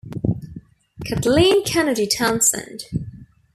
[1.05, 2.85] Kathleen Kennedy Townsend.